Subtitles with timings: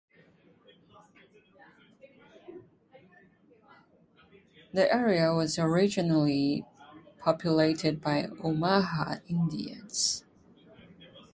[4.73, 6.65] The area was originally
[7.19, 10.23] populated by Omaha Indians.